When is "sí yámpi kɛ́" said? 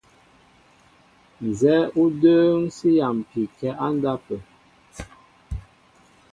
2.75-3.77